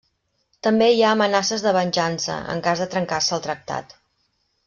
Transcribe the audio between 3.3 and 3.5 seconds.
el